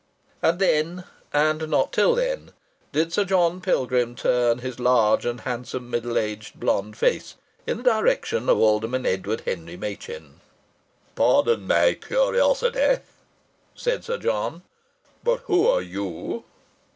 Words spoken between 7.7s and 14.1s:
the direction of Alderman Edward Henry Machin. "Pardon my curiosity," said